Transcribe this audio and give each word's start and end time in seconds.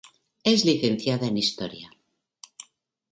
Es 0.43 0.65
licenciada 0.65 1.27
en 1.27 1.37
Historia. 1.37 1.91